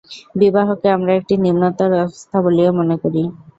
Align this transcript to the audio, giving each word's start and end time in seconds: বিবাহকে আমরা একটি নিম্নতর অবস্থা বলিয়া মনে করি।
বিবাহকে 0.35 0.87
আমরা 0.95 1.11
একটি 1.15 1.33
নিম্নতর 1.45 1.89
অবস্থা 1.99 2.37
বলিয়া 2.45 2.71
মনে 2.79 2.95
করি। 3.03 3.21